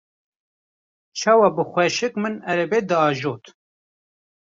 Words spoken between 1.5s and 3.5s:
bi xweşik min erebe diajot.